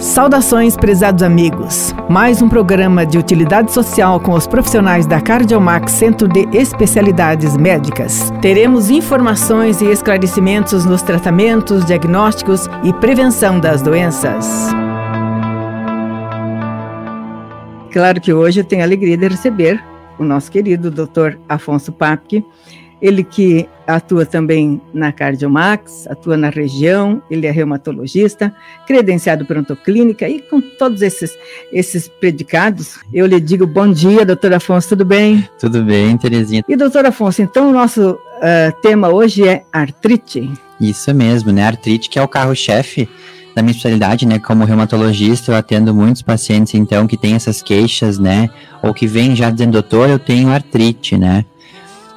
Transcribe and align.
Saudações, 0.00 0.78
prezados 0.78 1.22
amigos. 1.22 1.94
Mais 2.08 2.40
um 2.40 2.48
programa 2.48 3.04
de 3.04 3.18
utilidade 3.18 3.70
social 3.70 4.18
com 4.18 4.32
os 4.32 4.46
profissionais 4.46 5.06
da 5.06 5.20
Cardiomax 5.20 5.92
Centro 5.92 6.26
de 6.26 6.48
Especialidades 6.56 7.54
Médicas. 7.54 8.32
Teremos 8.40 8.88
informações 8.88 9.82
e 9.82 9.84
esclarecimentos 9.84 10.86
nos 10.86 11.02
tratamentos, 11.02 11.84
diagnósticos 11.84 12.66
e 12.82 12.94
prevenção 12.94 13.60
das 13.60 13.82
doenças. 13.82 14.70
Claro 17.92 18.22
que 18.22 18.32
hoje 18.32 18.60
eu 18.60 18.64
tenho 18.64 18.80
a 18.80 18.86
alegria 18.86 19.18
de 19.18 19.28
receber 19.28 19.84
o 20.18 20.24
nosso 20.24 20.50
querido 20.50 20.90
Dr. 20.90 21.36
Afonso 21.46 21.92
Papke, 21.92 22.42
ele 23.02 23.22
que 23.22 23.68
atua 23.94 24.26
também 24.26 24.80
na 24.92 25.12
Cardiomax, 25.12 26.06
atua 26.08 26.36
na 26.36 26.48
região, 26.48 27.22
ele 27.30 27.46
é 27.46 27.50
reumatologista, 27.50 28.54
credenciado 28.86 29.44
por 29.44 29.56
Ontoclínica 29.56 30.28
e 30.28 30.40
com 30.40 30.60
todos 30.60 31.02
esses, 31.02 31.36
esses 31.72 32.08
predicados, 32.08 32.98
eu 33.12 33.26
lhe 33.26 33.40
digo 33.40 33.66
bom 33.66 33.90
dia, 33.90 34.24
doutor 34.24 34.52
Afonso, 34.52 34.90
tudo 34.90 35.04
bem? 35.04 35.48
Tudo 35.58 35.82
bem, 35.82 36.16
Terezinha. 36.16 36.62
E 36.68 36.76
doutor 36.76 37.04
Afonso, 37.06 37.42
então 37.42 37.70
o 37.70 37.72
nosso 37.72 38.12
uh, 38.12 38.80
tema 38.82 39.08
hoje 39.08 39.46
é 39.46 39.64
artrite. 39.72 40.50
Isso 40.80 41.14
mesmo, 41.14 41.52
né? 41.52 41.66
Artrite 41.66 42.08
que 42.08 42.18
é 42.18 42.22
o 42.22 42.28
carro-chefe 42.28 43.08
da 43.54 43.62
minha 43.62 43.72
especialidade, 43.72 44.26
né, 44.26 44.38
como 44.38 44.64
reumatologista, 44.64 45.50
eu 45.50 45.56
atendo 45.56 45.92
muitos 45.92 46.22
pacientes, 46.22 46.72
então, 46.74 47.08
que 47.08 47.16
têm 47.16 47.34
essas 47.34 47.60
queixas, 47.60 48.16
né, 48.16 48.48
ou 48.80 48.94
que 48.94 49.08
vêm 49.08 49.34
já 49.34 49.50
dizendo, 49.50 49.72
doutor, 49.72 50.08
eu 50.08 50.20
tenho 50.20 50.50
artrite, 50.50 51.18
né, 51.18 51.44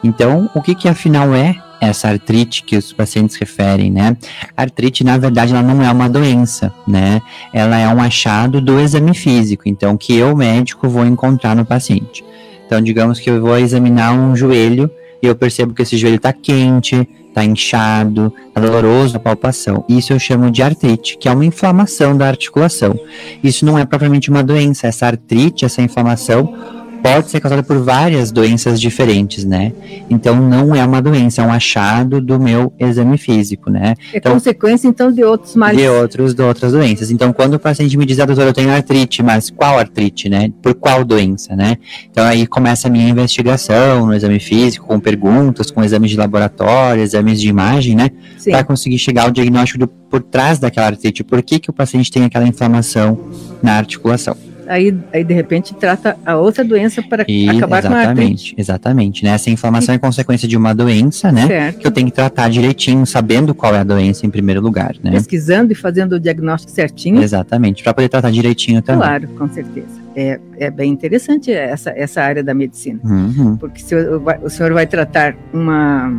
então, 0.04 0.50
o 0.54 0.62
que 0.62 0.76
que 0.76 0.90
afinal 0.90 1.34
é 1.34 1.56
essa 1.88 2.10
artrite 2.10 2.64
que 2.64 2.76
os 2.76 2.92
pacientes 2.92 3.36
referem, 3.36 3.92
né? 3.92 4.18
Artrite, 4.56 5.04
na 5.04 5.18
verdade, 5.18 5.54
ela 5.54 5.62
não 5.62 5.84
é 5.84 5.92
uma 5.92 6.10
doença, 6.10 6.74
né? 6.88 7.22
Ela 7.54 7.78
é 7.78 7.88
um 7.88 8.02
achado 8.02 8.62
do 8.62 8.80
exame 8.80 9.14
físico, 9.14 9.64
então, 9.66 9.98
que 9.98 10.16
eu, 10.16 10.36
médico, 10.36 10.90
vou 10.90 11.06
encontrar 11.06 11.56
no 11.56 11.66
paciente. 11.66 12.24
Então, 12.66 12.82
digamos 12.82 13.20
que 13.20 13.30
eu 13.30 13.42
vou 13.42 13.58
examinar 13.58 14.14
um 14.14 14.36
joelho 14.36 14.90
e 15.22 15.28
eu 15.28 15.36
percebo 15.36 15.74
que 15.74 15.82
esse 15.82 15.98
joelho 15.98 16.18
está 16.18 16.34
quente, 16.34 17.08
está 17.28 17.44
inchado, 17.44 18.34
está 18.48 18.62
doloroso 18.62 19.18
a 19.18 19.20
palpação. 19.20 19.84
Isso 19.90 20.14
eu 20.14 20.20
chamo 20.20 20.52
de 20.52 20.62
artrite, 20.62 21.18
que 21.18 21.28
é 21.28 21.32
uma 21.32 21.46
inflamação 21.46 22.16
da 22.16 22.28
articulação. 22.28 22.98
Isso 23.44 23.66
não 23.66 23.78
é 23.78 23.86
propriamente 23.86 24.30
uma 24.30 24.44
doença, 24.44 24.88
essa 24.88 25.08
artrite, 25.08 25.66
essa 25.66 25.82
inflamação 25.82 26.83
pode 27.04 27.30
ser 27.30 27.42
causada 27.42 27.62
por 27.62 27.78
várias 27.80 28.32
doenças 28.32 28.80
diferentes, 28.80 29.44
né? 29.44 29.74
Então 30.10 30.38
não 30.38 30.74
é 30.74 30.86
uma 30.86 31.02
doença, 31.02 31.42
é 31.42 31.46
um 31.46 31.52
achado 31.52 32.22
do 32.22 32.40
meu 32.40 32.72
exame 32.80 33.18
físico, 33.18 33.70
né? 33.70 33.96
É 34.14 34.18
então, 34.18 34.32
consequência 34.32 34.88
então 34.88 35.12
de 35.12 35.22
outros 35.22 35.54
males. 35.54 35.78
De 35.78 35.88
outros, 35.88 36.34
de 36.34 36.42
outras 36.42 36.72
doenças. 36.72 37.12
Então 37.12 37.34
quando 37.34 37.56
o 37.56 37.60
paciente 37.60 37.98
me 37.98 38.06
diz, 38.06 38.22
ah, 38.22 38.26
doutor, 38.26 38.48
eu 38.48 38.54
tenho 38.54 38.72
artrite, 38.72 39.22
mas 39.22 39.50
qual 39.50 39.78
artrite, 39.78 40.30
né? 40.30 40.50
Por 40.62 40.74
qual 40.74 41.04
doença, 41.04 41.58
né? 41.58 41.76
Então 42.10 42.24
aí 42.24 42.48
começa 42.48 42.88
a 42.88 42.92
minha 42.92 43.10
investigação 43.10 44.06
no 44.06 44.14
exame 44.14 44.40
físico, 44.40 44.88
com 44.88 44.98
perguntas, 44.98 45.70
com 45.70 45.84
exames 45.84 46.10
de 46.10 46.16
laboratório, 46.16 47.04
exames 47.04 47.42
de 47.42 47.50
imagem, 47.50 47.96
né? 47.96 48.12
Para 48.46 48.64
conseguir 48.64 48.98
chegar 48.98 49.24
ao 49.24 49.32
diagnóstico 49.32 49.80
do, 49.80 49.88
por 49.90 50.24
trás 50.24 50.58
daquela 50.58 50.88
artrite. 50.88 51.22
Por 51.22 51.44
que 51.44 51.60
que 51.60 51.70
o 51.70 51.74
paciente 51.74 52.10
tem 52.10 52.24
aquela 52.24 52.48
inflamação 52.48 53.20
na 53.62 53.74
articulação? 53.74 54.53
Aí, 54.68 54.98
aí 55.12 55.24
de 55.24 55.34
repente 55.34 55.74
trata 55.74 56.18
a 56.26 56.38
outra 56.38 56.64
doença 56.64 57.02
para 57.02 57.26
e, 57.28 57.50
acabar 57.50 57.82
com 57.82 57.94
a 57.94 58.00
artrite. 58.00 58.56
Exatamente, 58.58 59.24
né? 59.24 59.32
Essa 59.32 59.50
inflamação 59.50 59.94
e... 59.94 59.98
é 59.98 60.00
consequência 60.00 60.48
de 60.48 60.58
uma 60.58 60.74
doença, 60.74 61.32
né? 61.32 61.48
Certo. 61.48 61.80
Que 61.80 61.88
eu 61.88 61.92
tenho 61.92 62.08
que 62.08 62.14
tratar 62.14 62.50
direitinho, 62.50 63.06
sabendo 63.06 63.54
qual 63.54 63.76
é 63.76 63.80
a 63.80 63.84
doença 63.84 64.26
em 64.26 64.30
primeiro 64.30 64.62
lugar, 64.62 64.96
né? 65.04 65.12
Pesquisando 65.12 65.72
e 65.72 65.76
fazendo 65.76 66.14
o 66.14 66.20
diagnóstico 66.20 66.72
certinho. 66.72 67.22
Exatamente, 67.22 67.84
para 67.84 67.94
poder 67.94 68.10
tratar 68.10 68.32
direitinho 68.32 68.82
também. 68.82 69.02
Claro, 69.02 69.28
com 69.30 69.50
certeza. 69.50 70.04
É, 70.16 70.40
é 70.60 70.70
bem 70.70 70.92
interessante 70.92 71.52
essa, 71.52 71.90
essa 71.92 72.22
área 72.22 72.44
da 72.44 72.54
medicina. 72.54 73.00
Uhum. 73.04 73.58
Porque 73.58 73.82
se 73.82 73.96
o, 73.96 74.22
o 74.44 74.50
senhor 74.50 74.72
vai 74.74 74.86
tratar 74.86 75.36
uma 75.52 76.14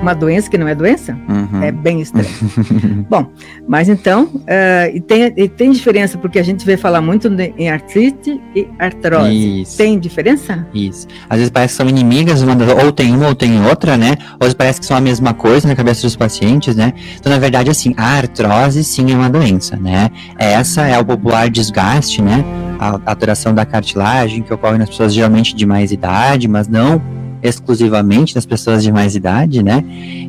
uma 0.00 0.14
doença 0.14 0.50
que 0.50 0.56
não 0.56 0.66
é 0.66 0.74
doença? 0.74 1.16
Uhum. 1.28 1.62
É 1.62 1.70
bem 1.70 2.00
estranho. 2.00 2.28
Bom, 3.08 3.30
mas 3.68 3.88
então, 3.88 4.24
uh, 4.24 4.94
e, 4.94 5.00
tem, 5.00 5.32
e 5.36 5.48
tem 5.48 5.70
diferença, 5.70 6.16
porque 6.18 6.38
a 6.38 6.42
gente 6.42 6.64
vê 6.64 6.76
falar 6.76 7.00
muito 7.00 7.28
em 7.58 7.68
artrite 7.68 8.40
e 8.54 8.66
artrose. 8.78 9.62
Isso. 9.62 9.76
Tem 9.76 9.98
diferença? 9.98 10.66
Isso. 10.72 11.06
Às 11.28 11.38
vezes 11.38 11.50
parece 11.50 11.74
que 11.74 11.78
são 11.78 11.88
inimigas, 11.88 12.42
ou 12.42 12.92
tem 12.92 13.14
uma 13.14 13.28
ou 13.28 13.34
tem 13.34 13.64
outra, 13.66 13.96
né? 13.96 14.16
Ou 14.40 14.54
parece 14.54 14.80
que 14.80 14.86
são 14.86 14.96
a 14.96 15.00
mesma 15.00 15.34
coisa 15.34 15.68
na 15.68 15.76
cabeça 15.76 16.02
dos 16.02 16.16
pacientes, 16.16 16.74
né? 16.74 16.92
Então, 17.18 17.30
na 17.30 17.38
verdade, 17.38 17.70
assim, 17.70 17.94
a 17.96 18.18
artrose 18.18 18.82
sim 18.82 19.12
é 19.12 19.14
uma 19.14 19.28
doença, 19.28 19.76
né? 19.76 20.10
Essa 20.38 20.86
é 20.86 20.98
o 20.98 21.04
popular 21.04 21.48
desgaste, 21.48 22.22
né? 22.22 22.44
A 22.78 22.98
alteração 23.10 23.54
da 23.54 23.66
cartilagem 23.66 24.42
que 24.42 24.52
ocorre 24.52 24.78
nas 24.78 24.88
pessoas 24.88 25.12
geralmente 25.12 25.54
de 25.54 25.66
mais 25.66 25.92
idade, 25.92 26.48
mas 26.48 26.66
não 26.66 27.19
exclusivamente 27.42 28.34
das 28.34 28.46
pessoas 28.46 28.82
de 28.82 28.92
mais 28.92 29.14
idade, 29.14 29.62
né? 29.62 29.84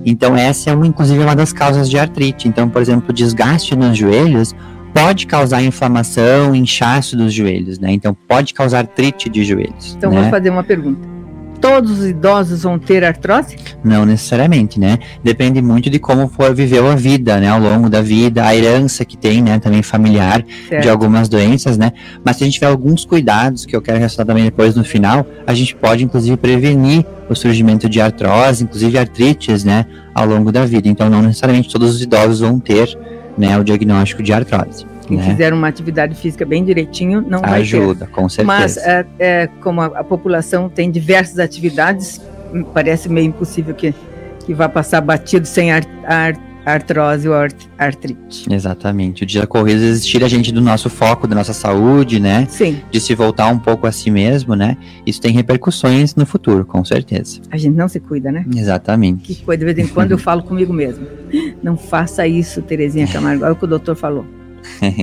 Então 0.05 0.35
essa 0.35 0.69
é 0.69 0.73
uma, 0.73 0.87
inclusive 0.87 1.19
uma 1.21 1.35
das 1.35 1.51
causas 1.53 1.89
de 1.89 1.97
artrite. 1.97 2.47
Então, 2.47 2.69
por 2.69 2.81
exemplo, 2.81 3.13
desgaste 3.13 3.75
nos 3.75 3.97
joelhos 3.97 4.55
pode 4.93 5.25
causar 5.25 5.63
inflamação, 5.63 6.53
inchaço 6.53 7.15
dos 7.15 7.33
joelhos, 7.33 7.79
né? 7.79 7.91
Então 7.91 8.15
pode 8.27 8.53
causar 8.53 8.79
artrite 8.79 9.29
de 9.29 9.43
joelhos. 9.43 9.95
Então 9.97 10.11
né? 10.11 10.21
vou 10.21 10.29
fazer 10.29 10.49
uma 10.49 10.63
pergunta 10.63 11.20
todos 11.61 11.99
os 11.99 12.05
idosos 12.05 12.63
vão 12.63 12.79
ter 12.79 13.03
artrose? 13.03 13.55
Não 13.83 14.05
necessariamente, 14.05 14.79
né? 14.79 14.97
Depende 15.23 15.61
muito 15.61 15.89
de 15.89 15.99
como 15.99 16.27
for 16.27 16.53
viveu 16.53 16.89
a 16.89 16.95
vida, 16.95 17.39
né? 17.39 17.47
Ao 17.47 17.59
longo 17.59 17.89
da 17.89 18.01
vida, 18.01 18.45
a 18.45 18.55
herança 18.55 19.05
que 19.05 19.15
tem, 19.15 19.41
né? 19.41 19.59
Também 19.59 19.83
familiar 19.83 20.43
certo. 20.67 20.81
de 20.81 20.89
algumas 20.89 21.29
doenças, 21.29 21.77
né? 21.77 21.93
Mas 22.25 22.37
se 22.37 22.43
a 22.43 22.45
gente 22.45 22.55
tiver 22.55 22.67
alguns 22.67 23.05
cuidados, 23.05 23.65
que 23.65 23.75
eu 23.75 23.81
quero 23.81 23.99
ressaltar 23.99 24.25
também 24.25 24.45
depois 24.45 24.75
no 24.75 24.83
final, 24.83 25.25
a 25.45 25.53
gente 25.53 25.75
pode 25.75 26.03
inclusive 26.03 26.35
prevenir 26.35 27.05
o 27.29 27.35
surgimento 27.35 27.87
de 27.87 28.01
artrose, 28.01 28.63
inclusive 28.63 28.97
artrites, 28.97 29.63
né? 29.63 29.85
Ao 30.15 30.25
longo 30.25 30.51
da 30.51 30.65
vida. 30.65 30.89
Então 30.89 31.09
não 31.09 31.21
necessariamente 31.21 31.69
todos 31.69 31.95
os 31.95 32.01
idosos 32.01 32.39
vão 32.39 32.59
ter, 32.59 32.97
né? 33.37 33.57
O 33.57 33.63
diagnóstico 33.63 34.23
de 34.23 34.33
artrose 34.33 34.90
quem 35.11 35.17
né? 35.17 35.29
fizer 35.29 35.53
uma 35.53 35.67
atividade 35.67 36.15
física 36.15 36.45
bem 36.45 36.63
direitinho 36.63 37.21
não 37.21 37.41
vai 37.41 37.61
Ajuda, 37.61 38.07
com 38.07 38.29
certeza. 38.29 38.47
Mas 38.47 38.77
é, 38.77 39.05
é, 39.19 39.47
como 39.61 39.81
a, 39.81 39.87
a, 39.87 40.03
população 40.05 40.69
tem 40.69 40.89
diversas 40.89 41.37
atividades, 41.37 42.21
parece 42.73 43.09
meio 43.09 43.27
impossível 43.27 43.75
que, 43.75 43.93
que 44.45 44.53
vá 44.53 44.69
passar 44.69 45.01
batido 45.01 45.45
sem 45.45 45.69
ar, 45.69 45.83
ar, 46.05 46.33
artrose 46.65 47.27
ou 47.27 47.35
art, 47.35 47.55
artrite. 47.77 48.45
Exatamente. 48.49 49.23
O 49.23 49.25
dia 49.25 49.45
corrido 49.45 49.81
vezes 49.81 50.05
tira 50.05 50.27
a 50.27 50.29
gente 50.29 50.49
do 50.53 50.61
nosso 50.61 50.89
foco, 50.89 51.27
da 51.27 51.35
nossa 51.35 51.53
saúde, 51.53 52.17
né? 52.17 52.47
Sim. 52.49 52.79
De 52.89 53.01
se 53.01 53.13
voltar 53.13 53.47
um 53.49 53.59
pouco 53.59 53.85
a 53.85 53.91
si 53.91 54.09
mesmo, 54.09 54.55
né? 54.55 54.77
Isso 55.05 55.19
tem 55.19 55.33
repercussões 55.33 56.15
no 56.15 56.25
futuro, 56.25 56.63
com 56.63 56.85
certeza. 56.85 57.41
A 57.51 57.57
gente 57.57 57.75
não 57.75 57.89
se 57.89 57.99
cuida, 57.99 58.31
né? 58.31 58.45
Exatamente. 58.55 59.23
Que 59.23 59.43
coisa, 59.43 59.65
de 59.65 59.73
vez 59.73 59.89
em 59.89 59.93
quando 59.93 60.11
eu 60.11 60.17
falo 60.17 60.41
comigo 60.41 60.71
mesmo. 60.71 61.05
Não 61.61 61.75
faça 61.75 62.25
isso, 62.25 62.61
Terezinha 62.61 63.07
Camargo. 63.07 63.43
Olha 63.43 63.51
o 63.51 63.55
que 63.57 63.65
o 63.65 63.67
doutor 63.67 63.97
falou 63.97 64.25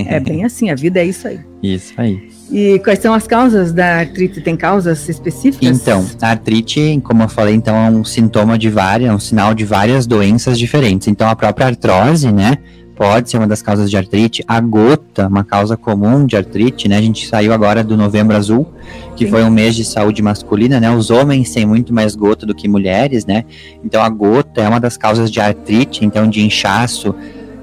é 0.07 0.19
bem 0.19 0.43
assim, 0.45 0.69
a 0.69 0.75
vida 0.75 0.99
é 0.99 1.05
isso 1.05 1.27
aí. 1.27 1.39
Isso 1.61 1.93
aí. 1.97 2.29
E 2.49 2.79
quais 2.79 2.99
são 2.99 3.13
as 3.13 3.27
causas 3.27 3.73
da 3.73 3.99
artrite? 3.99 4.39
Tem 4.39 4.55
causas 4.55 5.09
específicas? 5.09 5.81
Então, 5.81 6.05
a 6.21 6.29
artrite, 6.29 6.99
como 7.03 7.23
eu 7.23 7.27
falei, 7.27 7.53
então 7.53 7.75
é 7.75 7.89
um 7.89 8.03
sintoma 8.05 8.57
de 8.57 8.69
várias, 8.69 9.09
é 9.09 9.13
um 9.13 9.19
sinal 9.19 9.53
de 9.53 9.65
várias 9.65 10.07
doenças 10.07 10.57
diferentes. 10.57 11.09
Então, 11.09 11.27
a 11.27 11.35
própria 11.35 11.67
artrose, 11.67 12.31
né, 12.31 12.57
pode 12.99 13.29
ser 13.29 13.37
uma 13.37 13.47
das 13.47 13.61
causas 13.61 13.89
de 13.89 13.95
artrite. 13.95 14.43
A 14.45 14.59
gota, 14.59 15.27
uma 15.27 15.43
causa 15.43 15.77
comum 15.77 16.25
de 16.25 16.35
artrite, 16.35 16.89
né? 16.89 16.97
A 16.97 17.01
gente 17.01 17.27
saiu 17.27 17.53
agora 17.53 17.81
do 17.81 17.95
Novembro 17.95 18.35
Azul, 18.35 18.67
que 19.15 19.23
Sim. 19.23 19.31
foi 19.31 19.43
um 19.45 19.49
mês 19.49 19.73
de 19.73 19.85
saúde 19.85 20.21
masculina, 20.21 20.81
né? 20.81 20.91
Os 20.91 21.09
homens 21.09 21.49
têm 21.53 21.65
muito 21.65 21.93
mais 21.93 22.13
gota 22.13 22.45
do 22.45 22.53
que 22.53 22.67
mulheres, 22.67 23.25
né? 23.25 23.45
Então, 23.85 24.03
a 24.03 24.09
gota 24.09 24.61
é 24.61 24.67
uma 24.67 24.81
das 24.81 24.97
causas 24.97 25.31
de 25.31 25.39
artrite, 25.39 26.03
então 26.03 26.27
de 26.27 26.41
inchaço 26.41 27.15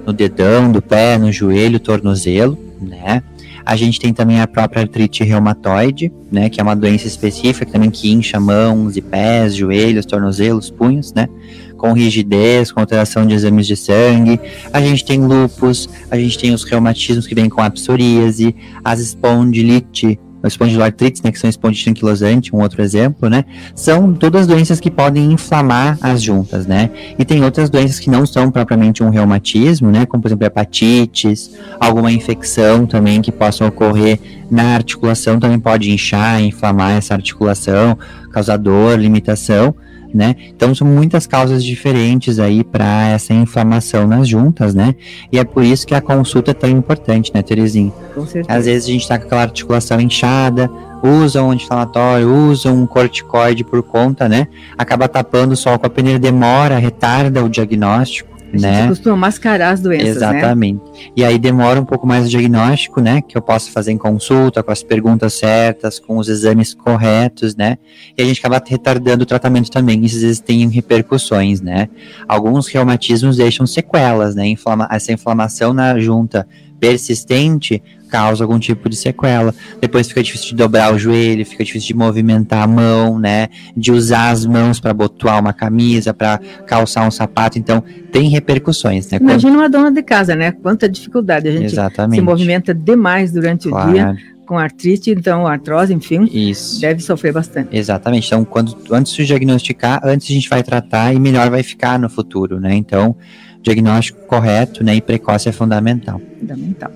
no 0.07 0.13
dedão 0.13 0.71
do 0.71 0.81
pé, 0.81 1.17
no 1.17 1.29
joelho, 1.33 1.81
tornozelo, 1.81 2.57
né? 2.81 3.21
A 3.65 3.75
gente 3.75 3.99
tem 3.99 4.13
também 4.13 4.39
a 4.39 4.47
própria 4.47 4.83
artrite 4.83 5.25
reumatoide, 5.25 6.09
né, 6.31 6.49
que 6.49 6.61
é 6.61 6.63
uma 6.63 6.73
doença 6.73 7.05
específica 7.05 7.69
também 7.69 7.91
que 7.91 8.09
incha 8.09 8.39
mãos 8.39 8.95
e 8.95 9.01
pés, 9.01 9.53
joelhos, 9.53 10.05
tornozelos, 10.05 10.71
punhos, 10.71 11.13
né, 11.13 11.27
com 11.75 11.91
rigidez, 11.91 12.71
com 12.71 12.79
alteração 12.79 13.25
de 13.25 13.33
exames 13.33 13.67
de 13.67 13.75
sangue. 13.75 14.39
A 14.71 14.79
gente 14.79 15.03
tem 15.03 15.19
lupus, 15.19 15.89
a 16.09 16.17
gente 16.17 16.39
tem 16.39 16.53
os 16.53 16.63
reumatismos 16.63 17.27
que 17.27 17.35
vêm 17.35 17.49
com 17.49 17.59
a 17.59 17.69
psoríase, 17.69 18.55
as 18.85 19.01
espondilite 19.01 20.17
espondiloartrites, 20.43 21.21
né, 21.21 21.31
que 21.31 21.39
são 21.39 21.49
espondilite 21.49 21.89
anquilosante, 21.89 22.55
um 22.55 22.61
outro 22.61 22.81
exemplo, 22.81 23.29
né, 23.29 23.43
são 23.75 24.13
todas 24.13 24.45
doenças 24.47 24.79
que 24.79 24.91
podem 24.91 25.31
inflamar 25.31 25.97
as 26.01 26.21
juntas, 26.21 26.65
né, 26.65 26.89
e 27.17 27.25
tem 27.25 27.43
outras 27.43 27.69
doenças 27.69 27.99
que 27.99 28.09
não 28.09 28.25
são 28.25 28.51
propriamente 28.51 29.03
um 29.03 29.09
reumatismo, 29.09 29.91
né, 29.91 30.05
como 30.05 30.21
por 30.21 30.29
exemplo 30.29 30.45
hepatites, 30.45 31.51
alguma 31.79 32.11
infecção 32.11 32.85
também 32.85 33.21
que 33.21 33.31
possa 33.31 33.65
ocorrer 33.65 34.19
na 34.49 34.75
articulação 34.75 35.39
também 35.39 35.59
pode 35.59 35.91
inchar, 35.91 36.41
inflamar 36.41 36.91
essa 36.91 37.13
articulação, 37.13 37.97
causar 38.31 38.57
dor, 38.57 38.97
limitação, 38.97 39.75
né? 40.17 40.35
Então 40.49 40.73
são 40.73 40.87
muitas 40.87 41.27
causas 41.27 41.63
diferentes 41.63 42.39
aí 42.39 42.63
para 42.63 43.09
essa 43.09 43.33
inflamação 43.33 44.07
nas 44.07 44.27
juntas, 44.27 44.73
né? 44.73 44.95
E 45.31 45.39
é 45.39 45.43
por 45.43 45.63
isso 45.63 45.85
que 45.85 45.93
a 45.93 46.01
consulta 46.01 46.51
é 46.51 46.53
tão 46.53 46.69
importante, 46.69 47.31
né, 47.33 47.41
Terezinha? 47.41 47.93
Com 48.13 48.25
certeza. 48.25 48.57
Às 48.57 48.65
vezes 48.65 48.89
a 48.89 48.91
gente 48.91 49.01
está 49.01 49.17
com 49.17 49.25
aquela 49.25 49.43
articulação 49.43 50.01
inchada, 50.01 50.69
usa 51.03 51.43
um 51.43 51.51
anti-inflamatório, 51.51 52.33
usa 52.33 52.71
um 52.71 52.85
corticoide 52.85 53.63
por 53.63 53.83
conta, 53.83 54.27
né? 54.27 54.47
Acaba 54.77 55.07
tapando 55.07 55.53
o 55.53 55.57
sol 55.57 55.77
com 55.77 55.85
a 55.85 55.89
peneira, 55.89 56.19
demora, 56.19 56.77
retarda 56.77 57.43
o 57.43 57.49
diagnóstico. 57.49 58.36
A 58.53 58.57
né? 58.57 58.79
gente 58.79 58.89
costuma 58.89 59.15
mascarar 59.15 59.71
as 59.71 59.81
doenças, 59.81 60.21
né? 60.21 60.37
Exatamente. 60.37 61.11
E 61.15 61.23
aí 61.23 61.37
demora 61.37 61.79
um 61.79 61.85
pouco 61.85 62.07
mais 62.07 62.25
o 62.25 62.29
diagnóstico, 62.29 63.01
né? 63.01 63.21
Que 63.21 63.37
eu 63.37 63.41
posso 63.41 63.71
fazer 63.71 63.91
em 63.91 63.97
consulta, 63.97 64.63
com 64.63 64.71
as 64.71 64.81
perguntas 64.81 65.33
certas, 65.33 65.99
com 65.99 66.17
os 66.17 66.29
exames 66.29 66.73
corretos, 66.73 67.55
né? 67.55 67.77
E 68.17 68.21
a 68.21 68.25
gente 68.25 68.39
acaba 68.39 68.63
retardando 68.65 69.23
o 69.23 69.25
tratamento 69.25 69.69
também. 69.69 70.03
Isso 70.05 70.15
às 70.17 70.21
vezes 70.21 70.39
tem 70.39 70.67
repercussões, 70.69 71.61
né? 71.61 71.89
Alguns 72.27 72.67
reumatismos 72.67 73.37
deixam 73.37 73.67
sequelas, 73.67 74.35
né? 74.35 74.47
Inflama 74.47 74.87
essa 74.91 75.11
inflamação 75.11 75.73
na 75.73 75.99
junta 75.99 76.47
persistente 76.79 77.81
causa 78.07 78.43
algum 78.43 78.57
tipo 78.57 78.89
de 78.89 78.95
sequela. 78.95 79.53
Depois 79.79 80.07
fica 80.07 80.23
difícil 80.23 80.49
de 80.49 80.55
dobrar 80.55 80.93
o 80.93 80.97
joelho, 80.97 81.45
fica 81.45 81.63
difícil 81.63 81.89
de 81.89 81.93
movimentar 81.93 82.63
a 82.63 82.67
mão, 82.67 83.19
né? 83.19 83.49
De 83.75 83.91
usar 83.91 84.29
as 84.31 84.45
mãos 84.45 84.79
para 84.79 84.93
botar 84.93 85.39
uma 85.39 85.53
camisa, 85.53 86.13
para 86.13 86.39
calçar 86.65 87.07
um 87.07 87.11
sapato. 87.11 87.59
Então, 87.59 87.83
tem 88.11 88.29
repercussões, 88.29 89.09
né? 89.11 89.19
Imagina 89.21 89.57
uma 89.57 89.69
dona 89.69 89.91
de 89.91 90.01
casa, 90.01 90.35
né? 90.35 90.51
Quanta 90.51 90.87
dificuldade. 90.89 91.47
A 91.47 91.51
gente 91.51 91.65
Exatamente. 91.65 92.19
se 92.19 92.21
movimenta 92.21 92.73
demais 92.73 93.31
durante 93.31 93.69
Claro. 93.69 93.89
o 93.89 93.93
dia 93.93 94.15
com 94.47 94.57
artrite, 94.57 95.11
então 95.11 95.45
artrose, 95.45 95.93
enfim, 95.93 96.23
Isso. 96.31 96.79
deve 96.79 97.03
sofrer 97.03 97.33
bastante. 97.33 97.77
Exatamente. 97.77 98.27
Então, 98.27 98.45
quando 98.45 98.75
antes 98.91 99.13
de 99.13 99.25
diagnosticar, 99.25 99.99
antes 100.03 100.29
a 100.29 100.33
gente 100.33 100.49
vai 100.49 100.63
tratar 100.63 101.13
e 101.13 101.19
melhor 101.19 101.49
vai 101.49 101.61
ficar 101.61 101.99
no 101.99 102.09
futuro, 102.09 102.57
né? 102.59 102.73
Então, 102.73 103.15
diagnóstico 103.61 104.25
correto, 104.25 104.83
né, 104.83 104.95
e 104.95 105.01
precoce 105.01 105.49
é 105.49 105.51
fundamental. 105.51 106.21
Fundamental. 106.39 106.91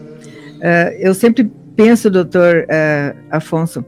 Eh, 0.61 0.97
eu 1.01 1.13
sempre 1.13 1.51
penso, 1.75 2.09
doutor 2.09 2.65
eh, 2.69 3.15
Afonso, 3.31 3.83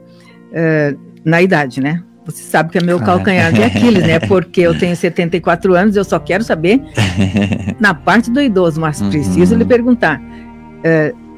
eh, 0.51 0.95
na 1.23 1.41
idade, 1.41 1.79
né? 1.81 2.01
Você 2.25 2.41
sabe 2.43 2.71
que 2.71 2.77
é 2.77 2.81
meu 2.81 2.97
Claro. 2.99 3.17
calcanhar 3.17 3.51
de 3.51 3.61
Aquiles, 3.63 4.03
né? 4.05 4.17
Porque 4.27 4.61
eu 4.61 4.77
tenho 4.77 4.95
74 4.95 5.75
anos, 5.75 5.95
eu 5.95 6.03
só 6.05 6.17
quero 6.19 6.43
saber 6.43 6.81
na 7.79 7.93
parte 7.93 8.31
do 8.31 8.41
idoso, 8.41 8.79
mas 8.79 9.01
Uhum. 9.01 9.09
preciso 9.09 9.55
lhe 9.55 9.65
perguntar. 9.65 10.19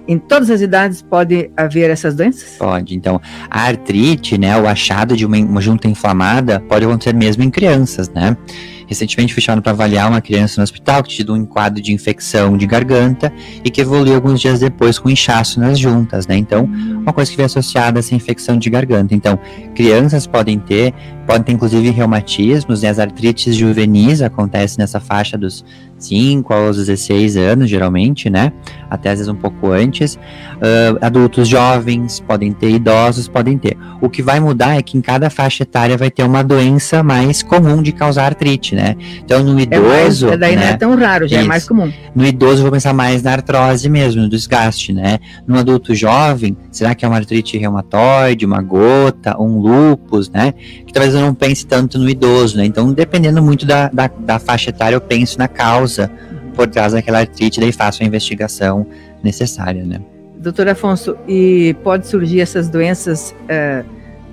em 0.08 0.20
todas 0.20 0.52
as 0.52 0.62
idades 0.62 1.02
pode 1.02 1.50
haver 1.58 1.90
essas 1.90 2.16
doenças? 2.16 2.58
Pode. 2.60 2.96
Então, 2.96 3.20
a 3.50 3.62
artrite, 3.64 4.38
né, 4.38 4.56
o 4.56 4.68
achado 4.68 5.18
de 5.18 5.26
uma, 5.26 5.36
uma 5.38 5.60
junta 5.62 5.88
inflamada 5.88 6.60
pode 6.60 6.86
acontecer 6.86 7.14
mesmo 7.16 7.42
em 7.44 7.50
crianças, 7.50 8.08
né? 8.10 8.38
Recentemente 8.88 9.34
fui 9.34 9.44
para 9.62 9.72
avaliar 9.72 10.10
uma 10.10 10.22
criança 10.22 10.60
no 10.60 10.64
hospital 10.64 11.04
que 11.04 11.10
tinha 11.10 11.18
tido 11.18 11.34
um 11.34 11.46
quadro 11.46 11.82
de 11.82 11.94
infecção 11.94 12.58
de 12.58 12.66
garganta 12.66 13.32
e 13.64 13.70
que 13.70 13.82
evoluiu 13.82 14.16
alguns 14.16 14.40
dias 14.42 14.60
depois 14.60 15.00
com 15.00 15.10
inchaço 15.10 15.60
nas 15.60 15.80
juntas, 15.80 16.28
né? 16.28 16.36
Então, 16.36 16.66
uma 16.66 17.14
coisa 17.14 17.30
que 17.30 17.38
vem 17.38 17.46
associada 17.46 17.98
a 17.98 18.02
essa 18.02 18.14
infecção 18.14 18.58
de 18.58 18.70
garganta. 18.70 19.14
Então, 19.16 19.40
crianças 19.74 20.28
podem 20.28 20.60
ter, 20.60 20.94
podem 21.26 21.44
ter 21.44 21.52
inclusive 21.54 21.90
reumatismos, 21.90 22.82
né? 22.82 22.90
As 22.90 23.00
artrites 23.00 23.56
juvenis 23.56 24.22
acontecem 24.22 24.78
nessa 24.80 25.00
faixa 25.00 25.38
dos 25.38 25.64
5 25.98 26.54
aos 26.54 26.78
16 26.78 27.38
anos, 27.38 27.70
geralmente, 27.70 28.30
né? 28.30 28.52
Até 28.90 29.10
às 29.10 29.20
vezes 29.20 29.32
um 29.32 29.36
pouco 29.36 29.72
antes. 29.72 30.18
Ah, 30.62 31.08
adultos 31.08 31.48
jovens 31.48 32.20
podem 32.20 32.52
ter, 32.52 32.70
idosos 32.70 33.28
podem 33.28 33.58
ter. 33.58 33.78
O 34.02 34.10
que 34.10 34.22
vai 34.22 34.40
mudar 34.40 34.78
é 34.78 34.82
que 34.82 34.98
em 34.98 35.02
cada 35.02 35.30
faixa 35.30 35.64
etária 35.64 35.98
vai 35.98 36.12
ter 36.12 36.24
uma 36.24 36.44
doença 36.44 37.02
mais 37.04 37.42
comum 37.42 37.82
de 37.82 37.92
causar 37.92 38.26
artrite, 38.26 38.76
né? 38.76 38.96
Então, 39.24 39.44
no 39.44 39.60
É 39.60 39.80
mais, 39.80 40.22
idoso, 40.22 40.38
daí 40.38 40.56
não 40.56 40.64
né? 40.64 40.70
é 40.72 40.78
tão 40.78 40.96
raro, 40.96 41.28
já 41.28 41.38
é 41.38 41.40
Isso. 41.40 41.48
mais 41.48 41.68
comum. 41.68 41.92
No 42.14 42.26
idoso, 42.26 42.58
eu 42.58 42.64
vou 42.64 42.72
pensar 42.72 42.94
mais 42.94 43.24
na 43.24 43.32
artrose 43.32 43.90
mesmo, 43.90 44.22
no 44.22 44.30
desgaste, 44.30 44.94
né? 44.94 45.20
No 45.48 45.58
adulto 45.58 45.96
jovem, 45.96 46.56
será 46.72 46.94
que 46.94 47.06
é 47.06 47.08
uma 47.08 47.18
artrite 47.18 47.58
reumatoide, 47.58 48.46
uma 48.46 48.62
gota, 48.62 49.36
um 49.42 49.60
lúpus, 49.60 50.30
né? 50.30 50.54
Que 50.86 50.94
talvez 51.16 51.22
eu 51.22 51.22
não 51.22 51.34
pense 51.34 51.66
tanto 51.66 51.98
no 51.98 52.10
idoso, 52.10 52.58
né? 52.58 52.66
Então, 52.66 52.92
dependendo 52.92 53.42
muito 53.42 53.66
da, 53.66 53.90
da, 53.90 54.08
da 54.08 54.40
faixa 54.40 54.70
etária, 54.70 54.96
eu 54.96 55.02
penso 55.02 55.38
na 55.38 55.48
causa 55.48 56.12
por 56.54 56.68
trás 56.68 56.94
daquela 56.94 57.20
artrite, 57.20 57.60
daí 57.60 57.72
faço 57.72 58.04
a 58.04 58.06
investigação 58.06 58.86
necessária, 59.24 59.84
né? 59.84 60.00
Doutor 60.38 60.68
Afonso, 60.68 61.16
e 61.28 61.76
pode 61.84 62.08
surgir 62.08 62.40
essas 62.40 62.70
doenças 62.70 63.34
eh, 63.50 63.84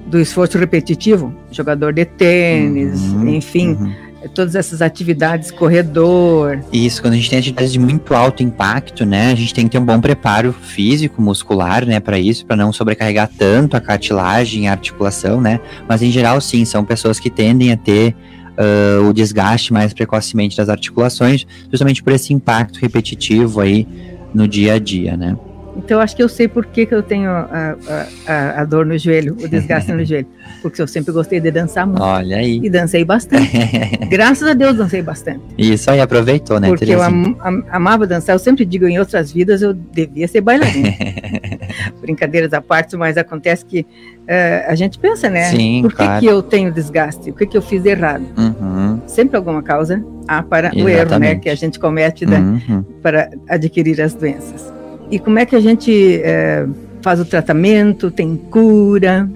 do 0.06 0.20
esforço 0.20 0.58
repetitivo? 0.58 1.32
Jogador 1.50 1.93
de 1.93 2.05
tênis, 2.05 3.00
Uhum, 3.00 3.29
enfim, 3.29 3.69
uhum. 3.70 3.93
Todas 4.34 4.54
essas 4.54 4.82
atividades, 4.82 5.50
corredor. 5.50 6.60
Isso, 6.72 7.00
quando 7.02 7.14
a 7.14 7.16
gente 7.16 7.30
tem 7.30 7.38
atividades 7.38 7.72
de 7.72 7.78
muito 7.78 8.14
alto 8.14 8.42
impacto, 8.42 9.04
né, 9.04 9.32
a 9.32 9.34
gente 9.34 9.54
tem 9.54 9.64
que 9.66 9.72
ter 9.72 9.78
um 9.78 9.84
bom 9.84 10.00
preparo 10.00 10.52
físico, 10.52 11.20
muscular, 11.20 11.84
né, 11.86 12.00
para 12.00 12.19
isso, 12.19 12.46
para 12.46 12.56
não 12.56 12.72
sobrecarregar 12.72 13.28
tanto 13.36 13.76
a 13.76 13.80
cartilagem, 13.80 14.69
a 14.69 14.72
articulação, 14.72 15.40
né, 15.40 15.60
mas 15.88 16.02
em 16.02 16.10
geral, 16.10 16.40
sim, 16.40 16.64
são 16.64 16.84
pessoas 16.84 17.19
que 17.19 17.30
tendem 17.30 17.72
a 17.72 17.76
ter 17.76 18.14
ah, 18.56 19.00
o 19.08 19.12
desgaste 19.12 19.72
mais 19.72 19.92
precocemente 19.92 20.56
das 20.56 20.69
articulações, 20.69 21.46
justamente 21.70 22.02
por 22.02 22.12
esse 22.12 22.32
impacto 22.32 22.78
repetitivo 22.78 23.60
aí 23.60 23.86
no 24.34 24.46
dia 24.46 24.74
a 24.74 24.78
dia, 24.78 25.16
né. 25.16 25.36
Então, 25.74 26.00
acho 26.00 26.14
que 26.14 26.22
eu 26.22 26.28
sei 26.28 26.46
por 26.48 26.66
que, 26.66 26.84
que 26.84 26.94
eu 26.94 27.02
tenho 27.02 27.30
a, 27.30 27.46
a- 27.88 28.06
a- 28.32 28.60
a 28.60 28.64
dor 28.64 28.84
no 28.84 28.96
joelho, 28.98 29.34
o 29.42 29.48
desgaste 29.48 29.90
no 29.92 30.04
joelho. 30.06 30.26
Porque 30.60 30.80
eu 30.82 30.86
sempre 30.86 31.12
gostei 31.12 31.40
de 31.40 31.50
dançar 31.50 31.86
muito. 31.86 32.02
Olha 32.02 32.36
aí. 32.36 32.60
E 32.62 32.69
dancei 32.70 33.04
bastante. 33.04 33.50
Graças 34.10 34.46
a 34.46 34.52
Deus 34.54 34.76
dancei 34.76 35.00
bastante. 35.02 35.40
Isso 35.56 35.90
aí 35.90 36.00
aproveitou, 36.00 36.60
né, 36.60 36.69
porque 36.69 36.84
eu 36.84 36.98
Terezinha? 36.98 37.06
am- 37.08 37.36
am- 37.40 37.64
amava 37.70 38.06
dançar. 38.06 38.34
Eu 38.34 38.38
sempre 38.38 38.64
digo, 38.64 38.86
em 38.86 38.98
outras 38.98 39.32
vidas 39.32 39.62
eu 39.62 39.72
devia 39.72 40.28
ser 40.28 40.40
bailarina. 40.42 40.90
Brincadeiras 42.00 42.52
à 42.52 42.60
parte, 42.60 42.96
mas 42.96 43.16
acontece 43.16 43.64
que 43.64 43.86
eh, 44.26 44.64
a 44.69 44.74
gente 44.74 44.98
pensa, 44.98 45.28
né? 45.30 45.44
Sim, 45.50 45.82
por 45.82 45.90
que, 45.92 45.96
claro. 45.96 46.20
que 46.20 46.26
eu 46.26 46.42
tenho 46.42 46.70
desgaste? 46.72 47.30
O 47.30 47.34
que, 47.34 47.46
que 47.46 47.56
eu 47.56 47.62
fiz 47.62 47.82
de 47.82 47.88
errado? 47.90 48.24
Uhum, 48.36 49.00
Sempre 49.06 49.36
alguma 49.36 49.62
causa 49.62 50.04
há 50.28 50.42
para 50.42 50.70
o 50.74 50.78
erro, 50.80 50.86
né? 50.86 50.92
Exatamente. 50.94 51.40
Que 51.40 51.48
a 51.48 51.54
gente 51.54 51.78
comete 51.78 52.26
da- 52.26 52.38
uhum. 52.38 52.82
para 53.02 53.30
adquirir 53.48 54.00
as 54.00 54.14
doenças. 54.14 54.72
E 55.12 55.19
como 55.19 55.38
é 55.38 55.44
que 55.44 55.55
a 55.55 55.61
gente 55.61 56.23
eh, 56.25 56.67
faz 57.03 57.20
o 57.20 57.26
tratamento? 57.26 58.11
Tem 58.11 58.35
cura? 58.35 59.31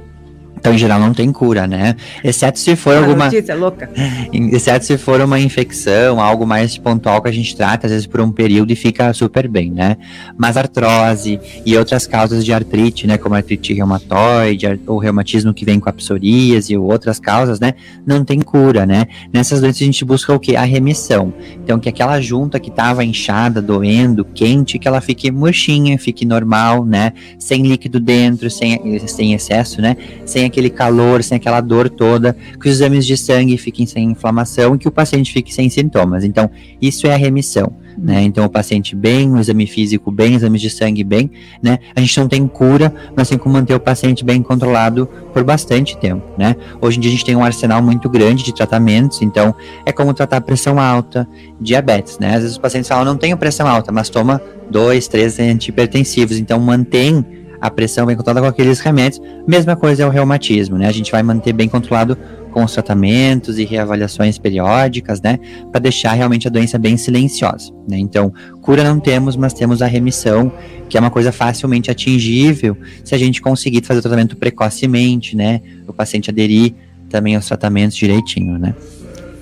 Então, 0.67 0.75
em 0.75 0.79
geral, 0.79 0.99
não 0.99 1.15
tem 1.15 1.31
cura, 1.31 1.65
né? 1.65 1.95
Exceto 2.25 2.59
se 2.59 2.75
for 2.75 2.97
Uma 2.97 3.07
alguma. 3.07 3.25
notícia 3.27 3.55
louca. 3.55 3.89
Exceto 4.33 4.85
se 4.85 4.99
for 4.99 5.21
uma 5.21 5.39
infecção, 5.39 6.21
algo 6.21 6.45
mais 6.45 6.77
pontual 6.77 7.23
que 7.23 7.29
a 7.29 7.33
gente 7.33 7.55
trata, 7.55 7.87
às 7.87 7.93
vezes 7.93 8.07
por 8.07 8.21
um 8.21 8.33
período 8.33 8.73
e 8.73 8.77
fica 8.77 9.13
super 9.13 9.47
bem, 9.47 9.71
né? 9.71 9.97
Mas 10.37 10.57
artrose 10.57 11.39
e 11.65 11.77
outras 11.77 12.05
causas 12.05 12.45
de 12.45 12.53
artrite, 12.53 13.07
né? 13.07 13.17
Como 13.17 13.37
artrite 13.37 13.73
reumatoide, 13.75 14.67
ou 14.89 14.99
reumatismo 14.99 15.55
que 15.55 15.65
vem 15.65 15.79
com 15.79 15.89
a 15.89 15.93
psoríase 15.93 16.77
ou 16.77 16.91
outras 16.91 17.21
causas, 17.21 17.61
né? 17.61 17.75
Não 18.05 18.25
tem 18.25 18.41
cura, 18.41 18.85
né? 18.85 19.07
Nessas 19.33 19.61
doenças 19.61 19.83
a 19.83 19.85
gente 19.85 20.05
busca 20.05 20.35
o 20.35 20.41
quê? 20.41 20.57
A 20.57 20.65
remissão. 20.65 21.33
Então, 21.63 21.79
que 21.79 21.89
aquela 21.89 22.21
junta 22.21 22.59
que 22.59 22.71
estava 22.71 23.05
inchada, 23.05 23.63
doendo, 23.63 24.25
quente, 24.25 24.81
que 24.81 24.89
ela 24.89 25.01
fique 25.01 25.31
murchinha, 25.31 25.97
fique 25.97 26.25
normal, 26.25 26.85
né? 26.85 27.13
Sem 27.39 27.63
líquido 27.63 28.01
dentro, 28.01 28.51
sem, 28.51 28.99
sem 29.07 29.33
excesso, 29.33 29.81
né? 29.81 29.97
Sem 30.25 30.45
aquele 30.57 30.71
calor, 30.71 31.23
sem 31.23 31.37
aquela 31.37 31.61
dor 31.61 31.91
toda, 31.91 32.35
que 32.59 32.67
os 32.67 32.77
exames 32.77 33.07
de 33.07 33.15
sangue 33.15 33.59
fiquem 33.59 33.85
sem 33.85 34.11
inflamação 34.11 34.75
e 34.75 34.79
que 34.79 34.89
o 34.89 34.91
paciente 34.91 35.31
fique 35.31 35.53
sem 35.53 35.69
sintomas. 35.69 36.25
Então, 36.25 36.51
isso 36.81 37.07
é 37.07 37.13
a 37.13 37.17
remissão, 37.17 37.71
né? 37.99 38.23
Então, 38.23 38.47
o 38.47 38.49
paciente 38.49 38.97
bem, 38.97 39.31
o 39.31 39.39
exame 39.39 39.67
físico 39.67 40.11
bem, 40.11 40.35
exames 40.35 40.63
de 40.63 40.71
sangue 40.71 41.05
bem, 41.05 41.31
né? 41.63 41.79
A 41.95 42.01
gente 42.01 42.19
não 42.19 42.27
tem 42.27 42.49
cura, 42.49 42.93
mas 43.15 43.29
tem 43.29 43.37
como 43.37 43.55
manter 43.55 43.75
o 43.75 43.81
paciente 43.81 44.25
bem 44.25 44.43
controlado 44.43 45.07
por 45.35 45.45
bastante 45.45 45.99
tempo, 45.99 46.25
né? 46.39 46.57
Hoje 46.81 46.97
em 46.97 47.01
dia 47.03 47.11
a 47.11 47.13
gente 47.13 47.25
tem 47.27 47.37
um 47.37 47.45
arsenal 47.45 47.83
muito 47.83 48.09
grande 48.09 48.43
de 48.43 48.55
tratamentos, 48.55 49.21
então 49.21 49.55
é 49.85 49.93
como 49.93 50.15
tratar 50.15 50.41
pressão 50.41 50.81
alta, 50.81 51.29
diabetes, 51.61 52.19
né? 52.19 52.29
Às 52.29 52.41
vezes 52.41 52.53
os 52.53 52.59
pacientes 52.59 52.89
falam, 52.89 53.05
não 53.05 53.17
tenho 53.17 53.37
pressão 53.37 53.69
alta, 53.69 53.93
mas 53.93 54.09
toma 54.09 54.41
dois, 54.71 55.07
três 55.07 55.39
antihipertensivos, 55.39 56.39
então 56.39 56.59
mantém 56.59 57.25
a 57.61 57.71
pressão 57.71 58.07
bem 58.07 58.17
controlada 58.17 58.41
com 58.41 58.51
aqueles 58.51 58.81
remédios. 58.81 59.21
Mesma 59.47 59.77
coisa 59.77 60.03
é 60.03 60.07
o 60.07 60.11
reumatismo, 60.11 60.77
né? 60.77 60.87
A 60.87 60.93
gente 60.93 61.11
vai 61.11 61.23
manter 61.23 61.53
bem 61.53 61.69
controlado 61.69 62.17
com 62.53 62.65
os 62.65 62.73
tratamentos 62.73 63.59
e 63.59 63.65
reavaliações 63.65 64.39
periódicas, 64.39 65.21
né? 65.21 65.39
Para 65.71 65.81
deixar 65.81 66.13
realmente 66.13 66.49
a 66.49 66.51
doença 66.51 66.79
bem 66.79 66.97
silenciosa, 66.97 67.73
né? 67.89 67.99
Então, 67.99 68.33
cura 68.63 68.83
não 68.83 68.99
temos, 68.99 69.37
mas 69.37 69.53
temos 69.53 69.83
a 69.83 69.87
remissão, 69.87 70.51
que 70.89 70.97
é 70.97 71.01
uma 71.01 71.11
coisa 71.11 71.31
facilmente 71.33 71.91
atingível 71.91 72.77
se 73.05 73.15
a 73.15 73.19
gente 73.19 73.43
conseguir 73.43 73.85
fazer 73.85 74.01
o 74.01 74.03
tratamento 74.03 74.37
precocemente, 74.37 75.37
né? 75.37 75.61
O 75.87 75.93
paciente 75.93 76.31
aderir 76.31 76.75
também 77.11 77.37
aos 77.37 77.47
tratamentos 77.47 77.97
direitinho, 77.97 78.59
né? 78.59 78.75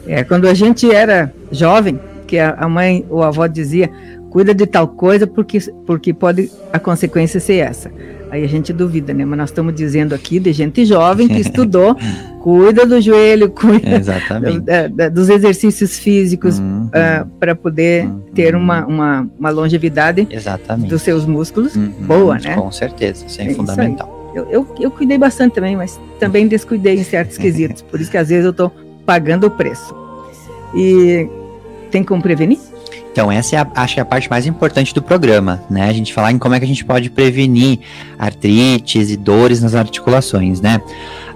É, 0.07 0.23
quando 0.23 0.47
a 0.47 0.55
gente 0.55 0.91
era 0.91 1.33
jovem, 1.51 1.99
que 2.27 2.39
a, 2.39 2.69
mãe 2.69 3.05
ou 3.09 3.23
a 3.23 3.29
avó 3.29 3.47
dizia, 3.47 3.91
cuida 4.35 4.53
de 4.53 4.67
tal 4.67 4.89
coisa 4.89 5.29
porque, 5.29 5.61
porque 5.87 6.13
pode 6.13 6.51
a 6.73 6.79
consequência 6.81 7.39
ser 7.39 7.59
essa. 7.59 7.89
Aí 8.33 8.43
a 8.43 8.49
gente 8.49 8.73
duvida, 8.73 9.15
né? 9.15 9.25
Mas 9.25 9.39
nós 9.39 9.51
estamos 9.51 9.73
dizendo 9.73 10.13
aqui 10.13 10.41
de 10.41 10.53
gente 10.53 10.85
jovem 10.85 11.29
que 11.29 11.39
estudou, 11.39 11.97
cuida 12.41 12.85
do 12.85 13.01
joelho, 13.01 13.49
cuida 13.49 14.01
da, 14.61 14.89
da, 14.89 15.09
dos 15.09 15.29
exercícios 15.29 16.01
físicos 16.01 16.59
uhum. 16.59 16.87
uh, 16.87 17.27
para 17.39 17.55
poder 17.55 18.07
uhum. 18.07 18.23
ter 18.35 18.57
uma, 18.57 18.85
uma, 18.85 19.31
uma 19.39 19.51
longevidade 19.51 20.27
Exatamente. 20.29 20.89
dos 20.89 21.03
seus 21.03 21.25
músculos 21.25 21.77
uhum. 21.77 21.93
boa, 22.01 22.37
né? 22.37 22.57
Com 22.57 22.73
certeza, 22.73 23.25
isso 23.27 23.41
é, 23.41 23.47
é 23.47 23.55
fundamental. 23.55 24.33
Isso 24.35 24.41
eu, 24.41 24.51
eu, 24.51 24.75
eu, 24.81 24.91
cuidei 24.91 25.17
bastante 25.17 25.55
também, 25.55 25.77
mas 25.77 26.01
também 26.19 26.49
descuidei 26.49 26.97
em 26.99 27.05
certos 27.05 27.39
quesitos, 27.39 27.83
por 27.83 28.01
isso 28.01 28.11
que 28.11 28.19
às 28.19 28.31
vezes 28.31 28.45
eu 28.45 28.51
estou 28.51 28.73
pagando 29.07 29.47
o 29.47 29.51
preço. 29.53 29.95
E 30.75 31.29
tem 31.93 32.03
como 32.03 32.21
prevenir? 32.21 32.59
Então, 33.15 33.31
essa 33.31 33.55
é 33.55 33.59
a, 33.61 33.67
acho 33.77 33.95
que 33.95 34.01
é 34.01 34.03
a 34.03 34.05
parte 34.05 34.29
mais 34.29 34.45
importante 34.45 34.93
do 34.93 35.01
programa, 35.01 35.63
né? 35.71 35.89
A 35.89 35.93
gente 35.93 36.13
falar 36.13 36.33
em 36.33 36.39
como 36.39 36.57
é 36.57 36.59
que 36.59 36.65
a 36.65 36.69
gente 36.69 36.85
pode 36.85 37.09
prevenir 37.09 37.79
artrites 38.19 39.09
e 39.09 39.17
dores 39.17 39.63
nas 39.63 39.77
articulações, 39.77 40.61
né? 40.61 40.83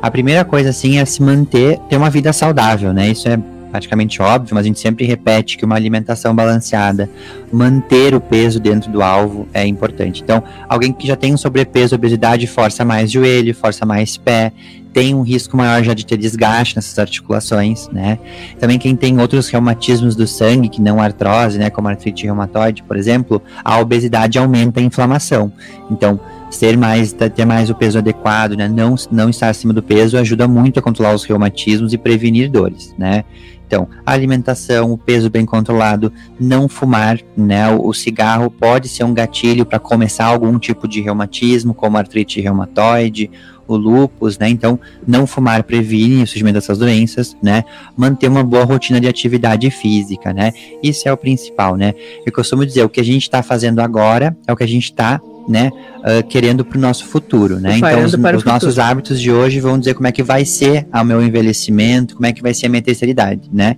A 0.03 0.11
primeira 0.11 0.45
coisa, 0.45 0.71
assim, 0.71 0.99
é 0.99 1.05
se 1.05 1.23
manter, 1.23 1.79
ter 1.89 1.97
uma 1.97 2.11
vida 2.11 2.33
saudável, 2.33 2.93
né? 2.93 3.09
Isso 3.09 3.29
é 3.29 3.39
praticamente 3.71 4.21
óbvio, 4.21 4.57
mas 4.57 4.65
a 4.65 4.67
gente 4.67 4.81
sempre 4.81 5.07
repete 5.07 5.57
que 5.57 5.65
uma 5.65 5.77
alimentação 5.77 6.35
balanceada, 6.35 7.09
manter 7.53 8.13
o 8.13 8.21
peso 8.21 8.59
dentro 8.59 8.91
do 8.91 9.01
alvo 9.01 9.47
é 9.55 9.65
importante. 9.65 10.21
Então, 10.21 10.43
alguém 10.69 10.93
que 10.93 11.07
já 11.07 11.15
tem 11.15 11.33
um 11.33 11.37
sobrepeso, 11.37 11.95
obesidade, 11.95 12.49
força 12.49 12.85
mais 12.85 13.09
joelho, 13.09 13.55
força 13.55 13.87
mais 13.87 14.17
pé, 14.17 14.53
tem 14.99 15.15
um 15.15 15.23
risco 15.23 15.57
maior 15.57 15.81
já 15.85 15.95
de 15.95 16.05
ter 16.05 16.17
desgaste 16.17 16.75
nessas 16.75 16.99
articulações, 16.99 17.89
né? 17.91 18.19
Também 18.59 18.81
quem 18.81 18.97
tem 18.97 19.21
outros 19.21 19.49
reumatismos 19.49 20.17
do 20.17 20.27
sangue, 20.27 20.69
que 20.69 20.83
não 20.83 21.01
artrose, 21.01 21.57
né, 21.57 21.71
como 21.71 21.87
artrite 21.87 22.25
reumatoide, 22.25 22.83
por 22.83 22.97
exemplo, 22.97 23.41
a 23.65 23.79
obesidade 23.79 24.41
aumenta 24.41 24.81
a 24.81 24.83
inflamação. 24.83 25.53
Então, 25.89 26.19
ser 26.51 26.77
mais, 26.77 27.13
ter 27.13 27.45
mais 27.45 27.71
o 27.71 27.77
peso 27.77 27.99
adequado, 27.99 28.57
né, 28.57 28.67
não, 28.67 28.97
não 29.09 29.31
estar 29.31 29.51
acima 29.51 29.73
do 29.73 29.85
peso 29.85 30.19
ajuda 30.19 30.49
muito 30.49 30.81
a 30.81 30.83
controlar 30.83 31.15
os 31.15 31.23
reumatismos 31.23 31.93
e 31.93 31.99
prevenir 31.99 32.51
dores, 32.51 32.93
né? 32.99 33.23
Então, 33.69 33.87
a 34.05 34.13
alimentação, 34.13 34.91
o 34.91 34.99
peso 34.99 35.29
bem 35.29 35.45
controlado, 35.45 36.11
não 36.41 36.69
fumar, 36.69 37.21
né? 37.37 37.71
O, 37.71 37.89
o 37.89 37.95
cigarro 37.95 38.51
pode 38.51 38.89
ser 38.89 39.05
um 39.05 39.13
gatilho 39.13 39.67
para 39.67 39.79
começar 39.79 40.25
algum 40.25 40.59
tipo 40.59 40.89
de 40.89 41.03
reumatismo, 41.03 41.75
como 41.75 41.99
artrite 41.99 42.41
reumatoide, 42.41 43.31
o 43.69 43.77
lúpus, 43.77 44.39
né? 44.39 44.49
Então, 44.49 44.81
não 45.07 45.27
fumar 45.27 45.63
previne 45.63 46.23
o 46.23 46.27
surgimento 46.27 46.55
dessas 46.55 46.79
doenças, 46.79 47.37
né? 47.43 47.65
Manter 47.97 48.29
uma 48.29 48.43
boa 48.43 48.65
rotina 48.65 49.01
de 49.01 49.07
atividade 49.07 49.71
física, 49.71 50.33
né? 50.33 50.53
Isso 50.83 51.07
é 51.09 51.13
o 51.13 51.17
principal, 51.17 51.77
né? 51.77 51.95
Eu 52.25 52.33
costumo 52.33 52.65
dizer, 52.65 52.83
o 52.83 52.89
que 52.89 53.01
a 53.01 53.05
gente 53.05 53.23
está 53.23 53.43
fazendo 53.43 53.81
agora 53.81 54.37
é 54.47 54.53
o 54.53 54.57
que 54.57 54.65
a 54.65 54.69
gente 54.69 54.85
está 54.85 55.21
né, 55.49 55.71
uh, 56.01 56.27
querendo 56.29 56.63
para 56.63 56.77
o 56.77 56.81
nosso 56.81 57.07
futuro, 57.07 57.59
né? 57.59 57.79
Então, 57.79 58.05
os, 58.05 58.13
os 58.13 58.45
nossos 58.45 58.79
hábitos 58.79 59.19
de 59.19 59.33
hoje 59.33 59.61
vão 59.61 59.79
dizer 59.79 59.95
como 59.95 60.07
é 60.07 60.13
que 60.13 60.23
vai 60.23 60.45
ser 60.45 60.87
o 60.93 61.05
meu 61.05 61.23
envelhecimento, 61.23 62.15
como 62.17 62.27
é 62.27 62.33
que 62.33 62.43
vai 62.43 62.53
ser 62.53 62.67
a 62.67 62.69
minha 62.69 62.83
terceira 62.83 63.11
idade, 63.11 63.49
né? 63.51 63.77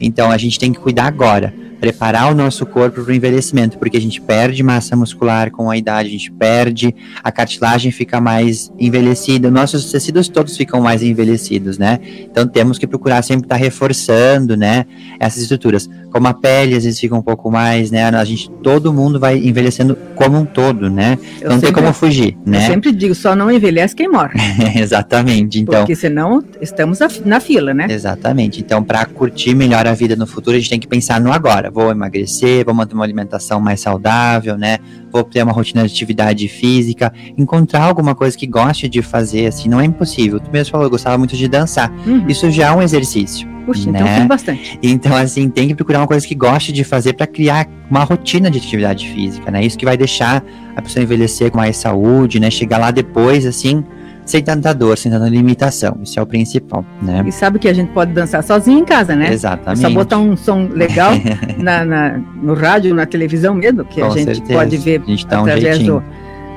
Então, 0.00 0.30
a 0.30 0.36
gente 0.36 0.58
tem 0.58 0.70
que 0.70 0.78
cuidar 0.78 1.06
agora 1.06 1.54
preparar 1.80 2.30
o 2.32 2.34
nosso 2.34 2.66
corpo 2.66 3.02
para 3.02 3.12
o 3.12 3.14
envelhecimento, 3.14 3.78
porque 3.78 3.96
a 3.96 4.00
gente 4.00 4.20
perde 4.20 4.62
massa 4.62 4.96
muscular 4.96 5.50
com 5.50 5.70
a 5.70 5.76
idade, 5.76 6.08
a 6.08 6.12
gente 6.12 6.30
perde, 6.32 6.94
a 7.22 7.30
cartilagem 7.30 7.92
fica 7.92 8.20
mais 8.20 8.72
envelhecida, 8.78 9.50
nossos 9.50 9.90
tecidos 9.90 10.28
todos 10.28 10.56
ficam 10.56 10.80
mais 10.80 11.02
envelhecidos, 11.02 11.78
né? 11.78 12.00
Então 12.30 12.46
temos 12.46 12.78
que 12.78 12.86
procurar 12.86 13.22
sempre 13.22 13.46
estar 13.46 13.56
tá 13.56 13.60
reforçando, 13.60 14.56
né, 14.56 14.86
essas 15.20 15.42
estruturas. 15.42 15.88
Como 16.10 16.26
a 16.26 16.34
pele 16.34 16.74
às 16.74 16.84
vezes 16.84 16.98
fica 16.98 17.14
um 17.14 17.22
pouco 17.22 17.50
mais, 17.50 17.90
né, 17.90 18.04
a 18.04 18.24
gente, 18.24 18.50
todo 18.62 18.92
mundo 18.92 19.20
vai 19.20 19.38
envelhecendo 19.38 19.96
como 20.14 20.38
um 20.38 20.44
todo, 20.44 20.90
né? 20.90 21.18
Eu 21.40 21.50
não 21.50 21.56
sempre, 21.56 21.66
tem 21.66 21.72
como 21.72 21.94
fugir, 21.94 22.36
né? 22.44 22.58
Eu 22.58 22.72
sempre 22.72 22.92
digo, 22.92 23.14
só 23.14 23.36
não 23.36 23.50
envelhece 23.50 23.94
quem 23.94 24.08
morre. 24.08 24.34
Exatamente, 24.74 25.60
então. 25.60 25.80
Porque 25.80 25.94
senão 25.94 26.42
estamos 26.60 26.98
na 27.24 27.38
fila, 27.38 27.72
né? 27.72 27.86
Exatamente, 27.88 28.60
então 28.60 28.82
para 28.82 29.04
curtir 29.04 29.54
melhor 29.54 29.86
a 29.86 29.94
vida 29.94 30.16
no 30.16 30.26
futuro, 30.26 30.56
a 30.56 30.58
gente 30.58 30.70
tem 30.70 30.80
que 30.80 30.88
pensar 30.88 31.20
no 31.20 31.32
agora 31.32 31.67
vou 31.70 31.90
emagrecer, 31.90 32.64
vou 32.64 32.74
manter 32.74 32.94
uma 32.94 33.04
alimentação 33.04 33.60
mais 33.60 33.80
saudável, 33.80 34.56
né? 34.56 34.78
Vou 35.10 35.24
ter 35.24 35.42
uma 35.42 35.52
rotina 35.52 35.86
de 35.86 35.92
atividade 35.92 36.48
física, 36.48 37.12
encontrar 37.36 37.84
alguma 37.84 38.14
coisa 38.14 38.36
que 38.36 38.46
goste 38.46 38.88
de 38.88 39.02
fazer, 39.02 39.46
assim, 39.46 39.68
não 39.68 39.80
é 39.80 39.84
impossível. 39.84 40.40
Tu 40.40 40.50
mesmo 40.50 40.72
falou, 40.72 40.86
eu 40.86 40.90
gostava 40.90 41.16
muito 41.18 41.36
de 41.36 41.48
dançar. 41.48 41.90
Uhum. 42.06 42.26
Isso 42.28 42.50
já 42.50 42.68
é 42.68 42.72
um 42.72 42.82
exercício. 42.82 43.48
Puxa, 43.68 43.90
então 43.90 44.02
né? 44.02 44.16
então 44.16 44.28
bastante. 44.28 44.78
Então, 44.82 45.14
assim, 45.14 45.50
tem 45.50 45.68
que 45.68 45.74
procurar 45.74 46.00
uma 46.00 46.06
coisa 46.06 46.26
que 46.26 46.34
goste 46.34 46.72
de 46.72 46.84
fazer 46.84 47.12
para 47.12 47.26
criar 47.26 47.68
uma 47.90 48.02
rotina 48.02 48.50
de 48.50 48.56
atividade 48.56 49.06
física, 49.10 49.50
né? 49.50 49.62
Isso 49.62 49.76
que 49.76 49.84
vai 49.84 49.94
deixar 49.94 50.42
a 50.74 50.80
pessoa 50.80 51.02
envelhecer 51.02 51.50
com 51.50 51.58
mais 51.58 51.76
saúde, 51.76 52.40
né? 52.40 52.50
Chegar 52.50 52.78
lá 52.78 52.90
depois, 52.90 53.44
assim, 53.44 53.84
sem 54.28 54.42
tanta 54.42 54.74
dor, 54.74 54.98
sem 54.98 55.10
tanta 55.10 55.26
limitação. 55.28 55.96
Isso 56.02 56.18
é 56.18 56.22
o 56.22 56.26
principal, 56.26 56.84
né? 57.00 57.24
E 57.26 57.32
sabe 57.32 57.58
que 57.58 57.66
a 57.66 57.72
gente 57.72 57.90
pode 57.92 58.12
dançar 58.12 58.42
sozinho 58.44 58.80
em 58.80 58.84
casa, 58.84 59.16
né? 59.16 59.32
Exatamente. 59.32 59.84
É 59.84 59.88
só 59.88 59.94
botar 59.94 60.18
um 60.18 60.36
som 60.36 60.68
legal 60.70 61.12
na, 61.56 61.82
na, 61.84 62.20
no 62.42 62.52
rádio, 62.52 62.94
na 62.94 63.06
televisão 63.06 63.54
mesmo, 63.54 63.84
que 63.86 64.00
Com 64.00 64.06
a 64.06 64.10
gente 64.10 64.36
certeza. 64.36 64.52
pode 64.52 64.76
ver 64.76 65.00
a 65.02 65.10
gente 65.10 65.26
dá 65.26 65.40
através 65.40 65.78
um 65.80 65.84
do 65.84 66.04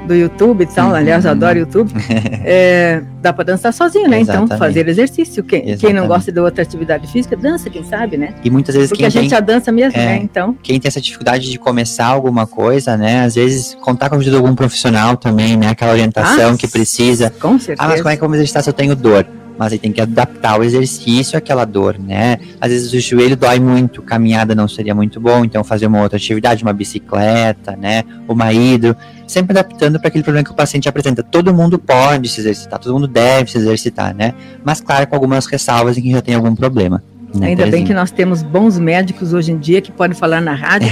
do 0.08 0.16
YouTube 0.16 0.64
e 0.64 0.66
tal, 0.68 0.94
aliás, 0.94 1.26
eu 1.26 1.32
adoro 1.32 1.60
YouTube, 1.60 1.92
é, 2.44 3.02
dá 3.22 3.32
para 3.32 3.46
dançar 3.46 3.74
sozinho, 3.74 4.10
né? 4.10 4.20
Então, 4.20 4.36
Exatamente. 4.36 4.46
Então, 4.46 4.58
fazer 4.58 4.88
exercício. 4.88 5.44
Quem, 5.44 5.78
quem, 5.78 5.94
não 5.94 6.08
gosta 6.08 6.32
de 6.32 6.40
outra 6.40 6.64
atividade 6.64 7.08
física, 7.08 7.36
dança, 7.36 7.70
quem 7.70 7.84
sabe, 7.84 8.18
né? 8.18 8.34
E 8.44 8.50
muitas 8.50 8.76
vezes 8.76 8.90
Porque 8.90 9.06
a 9.06 9.10
gente 9.10 9.22
tem, 9.22 9.30
já 9.30 9.40
dança 9.40 9.72
mesmo, 9.72 10.00
é, 10.00 10.06
né? 10.06 10.18
Então. 10.18 10.56
Quem 10.62 10.80
tem 10.80 10.88
essa 10.88 11.02
dificuldade 11.02 11.50
de 11.50 11.58
começar 11.58 12.08
alguma 12.08 12.48
coisa, 12.48 12.98
né? 12.98 13.24
Às 13.24 13.36
vezes, 13.36 13.76
contar 13.82 14.10
com 14.10 14.16
a 14.16 14.18
ajuda 14.18 14.38
de 14.38 14.44
algum 14.44 14.56
profissional 14.56 15.18
também, 15.18 15.56
né? 15.56 15.70
Aquela 15.70 15.92
orientação 15.92 16.54
ah, 16.54 16.58
que 16.58 16.68
precisa. 16.68 17.30
Com 17.30 17.60
certeza. 17.60 17.78
Ah, 17.80 17.88
mas 17.88 18.02
como 18.02 18.10
é 18.10 18.18
que 18.18 18.24
eu 18.24 18.28
vou 18.28 18.36
exercitar 18.36 18.64
se 18.64 18.70
eu 18.70 18.74
tenho 18.74 18.96
dor? 18.96 19.26
Mas 19.58 19.74
aí 19.74 19.80
tem 19.80 19.92
que 19.92 20.02
adaptar 20.02 20.60
o 20.60 20.64
exercício 20.64 21.38
àquela 21.38 21.66
dor, 21.66 21.98
né? 22.00 22.38
Às 22.60 22.72
vezes 22.72 22.94
o 22.94 23.00
joelho 23.00 23.36
dói 23.36 23.60
muito, 23.60 24.02
caminhada 24.02 24.56
não 24.56 24.68
seria 24.68 24.96
muito 24.96 25.20
bom, 25.20 25.46
então 25.46 25.64
fazer 25.64 25.88
uma 25.88 26.02
outra 26.02 26.18
atividade, 26.18 26.64
uma 26.64 26.74
bicicleta, 26.74 27.76
né? 27.76 28.04
Uma 28.28 28.52
hidro, 28.52 28.96
sempre 29.28 29.58
adaptando 29.58 30.00
para 30.00 30.08
aquele 30.08 30.24
problema 30.24 30.44
que 30.44 30.52
o 30.52 30.56
paciente 30.56 30.90
apresenta. 30.90 31.24
Todo 31.24 31.54
mundo 31.54 31.78
pode 31.78 32.28
se 32.30 32.40
exercitar, 32.40 32.80
todo 32.80 32.94
mundo 32.94 33.08
deve 33.08 33.52
se 33.52 33.58
exercitar, 33.58 34.16
né? 34.16 34.34
Mas 34.64 34.82
claro, 34.82 35.08
com 35.08 35.16
algumas 35.16 35.46
ressalvas 35.46 35.98
em 35.98 36.02
que 36.02 36.12
já 36.12 36.22
tem 36.22 36.36
algum 36.36 36.56
problema. 36.56 37.04
Né, 37.34 37.48
Ainda 37.48 37.66
bem 37.68 37.86
que 37.86 37.94
nós 37.94 38.12
temos 38.12 38.44
bons 38.44 38.78
médicos 38.78 39.34
hoje 39.34 39.52
em 39.52 39.58
dia 39.58 39.82
que 39.82 39.92
podem 39.92 40.16
falar 40.18 40.42
na 40.42 40.54
rádio 40.54 40.90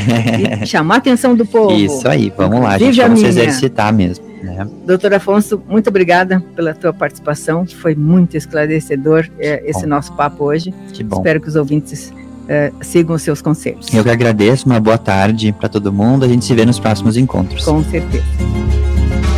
e 0.61 0.65
chamar 0.67 0.95
a 0.95 0.97
atenção 0.99 1.35
do 1.35 1.45
povo. 1.45 1.73
Isso 1.73 2.07
aí, 2.07 2.31
vamos 2.35 2.61
lá, 2.61 2.71
a 2.71 2.77
gente 2.77 2.99
vamos 3.01 3.19
se 3.19 3.25
exercitar 3.25 3.93
mesmo. 3.93 4.25
Né? 4.41 4.65
Doutor 4.85 5.13
Afonso, 5.13 5.61
muito 5.67 5.89
obrigada 5.89 6.41
pela 6.55 6.73
tua 6.73 6.93
participação, 6.93 7.65
foi 7.65 7.93
muito 7.93 8.37
esclarecedor 8.37 9.29
é, 9.37 9.61
esse 9.65 9.85
nosso 9.85 10.13
papo 10.13 10.45
hoje. 10.45 10.73
Que 10.93 11.03
bom. 11.03 11.17
Espero 11.17 11.41
que 11.41 11.49
os 11.49 11.55
ouvintes 11.55 12.13
é, 12.47 12.71
sigam 12.81 13.15
os 13.15 13.21
seus 13.21 13.41
conselhos. 13.41 13.93
Eu 13.93 14.03
que 14.03 14.09
agradeço, 14.09 14.65
uma 14.65 14.79
boa 14.79 14.97
tarde 14.97 15.51
para 15.51 15.67
todo 15.67 15.91
mundo, 15.91 16.25
a 16.25 16.27
gente 16.27 16.45
se 16.45 16.53
vê 16.53 16.65
nos 16.65 16.79
próximos 16.79 17.17
encontros. 17.17 17.65
Com 17.65 17.83
certeza. 17.83 18.23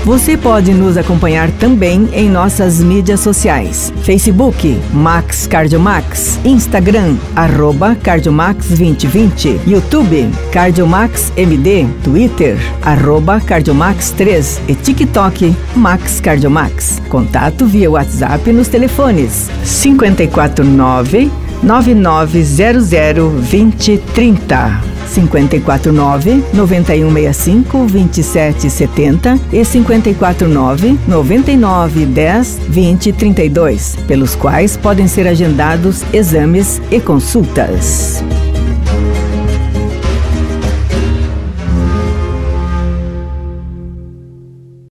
Você 0.04 0.36
pode 0.36 0.74
nos 0.74 0.98
acompanhar 0.98 1.52
também 1.52 2.10
em 2.12 2.28
nossas 2.28 2.82
mídias 2.82 3.20
sociais: 3.20 3.94
Facebook 4.02 4.82
Max 4.92 5.46
Cardiomax, 5.46 6.40
Instagram 6.44 7.18
arroba 7.36 7.96
Cardiomax 7.96 8.70
2020, 8.70 9.62
YouTube 9.68 10.28
Cardiomax 10.52 11.32
MD, 11.38 11.86
Twitter 12.04 12.58
arroba 12.82 13.40
Cardiomax 13.40 14.10
3 14.12 14.62
e 14.68 14.74
TikTok 14.74 15.56
Max 15.76 16.20
Cardiomax. 16.20 17.00
Contato 17.08 17.68
via 17.68 17.92
WhatsApp 17.92 18.52
nos 18.52 18.68
telefones 18.68 19.52
549 19.64 21.32
9900 21.62 23.30
2030. 23.30 24.91
549 25.14 26.44
9165 26.54 27.86
2770 27.86 29.40
e 29.52 29.66
549 29.66 30.98
9910 31.08 32.60
2032, 32.68 33.98
pelos 34.08 34.36
quais 34.36 34.78
podem 34.78 35.08
ser 35.08 35.28
agendados 35.28 36.04
exames 36.14 36.82
e 36.90 37.00
consultas. 37.00 38.24